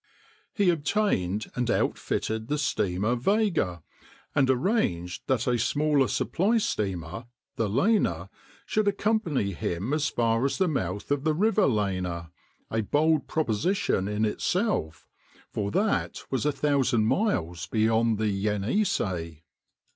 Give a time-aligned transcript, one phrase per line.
[0.51, 3.83] He obtained and outfitted the steamer Vega,
[4.33, 8.31] and arranged that a smaller supply steamer, the Lena,
[8.65, 14.25] should accompany him as far as the mouth of the river Lena—a bold proposition in
[14.25, 15.07] itself,
[15.51, 19.43] for that was a thousand miles beyond the Yenisei.